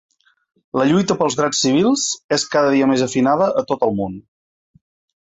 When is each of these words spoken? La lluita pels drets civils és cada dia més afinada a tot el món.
La 0.79 0.85
lluita 0.91 1.17
pels 1.19 1.37
drets 1.41 1.61
civils 1.67 2.07
és 2.39 2.49
cada 2.57 2.75
dia 2.79 2.91
més 2.95 3.07
afinada 3.11 3.53
a 3.63 3.67
tot 3.75 3.89
el 3.91 3.97
món. 4.03 4.21